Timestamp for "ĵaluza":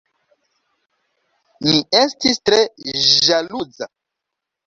3.19-3.91